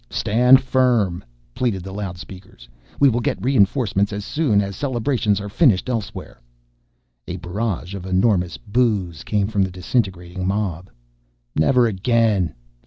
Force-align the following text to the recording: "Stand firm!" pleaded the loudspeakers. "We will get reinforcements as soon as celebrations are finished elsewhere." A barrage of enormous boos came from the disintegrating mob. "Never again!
"Stand 0.09 0.61
firm!" 0.63 1.23
pleaded 1.53 1.83
the 1.83 1.91
loudspeakers. 1.91 2.67
"We 2.99 3.07
will 3.07 3.19
get 3.19 3.37
reinforcements 3.39 4.11
as 4.11 4.25
soon 4.25 4.59
as 4.59 4.75
celebrations 4.75 5.39
are 5.39 5.47
finished 5.47 5.89
elsewhere." 5.89 6.41
A 7.27 7.35
barrage 7.37 7.93
of 7.93 8.07
enormous 8.07 8.57
boos 8.57 9.23
came 9.23 9.45
from 9.45 9.61
the 9.61 9.69
disintegrating 9.69 10.47
mob. 10.47 10.89
"Never 11.55 11.85
again! 11.85 12.55